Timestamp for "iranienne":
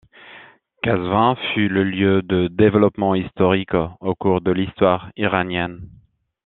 5.15-5.87